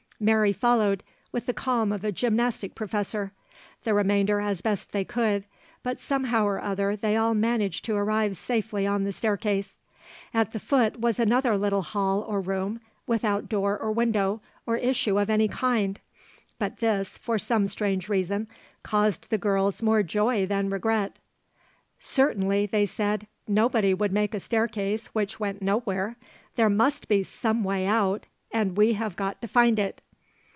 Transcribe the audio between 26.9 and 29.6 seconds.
be some way out and we have got to